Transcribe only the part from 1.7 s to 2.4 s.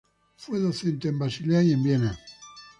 en Viena.